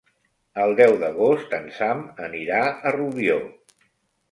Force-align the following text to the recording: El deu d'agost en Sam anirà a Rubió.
El 0.63 0.71
deu 0.79 0.97
d'agost 1.03 1.53
en 1.59 1.69
Sam 1.77 2.03
anirà 2.29 2.65
a 2.91 2.97
Rubió. 2.99 3.39